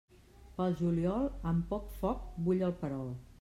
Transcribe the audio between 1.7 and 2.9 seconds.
poc foc, bull el